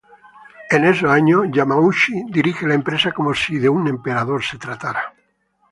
En 0.71 0.83
esos 0.83 1.11
años, 1.11 1.45
Yamauchi 1.53 2.23
dirige 2.27 2.65
la 2.67 2.73
empresa 2.73 3.11
como 3.11 3.35
si 3.35 3.59
de 3.59 3.69
un 3.69 3.87
emperador 3.87 4.43
se 4.43 4.57
tratara. 4.57 5.13